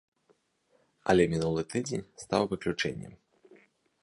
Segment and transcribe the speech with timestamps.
[1.13, 3.13] Але мінулы тыдзень стаў выключэннем.